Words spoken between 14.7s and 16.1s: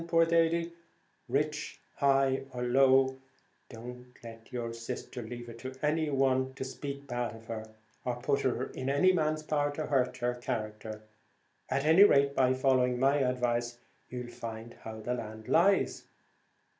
how the land lies."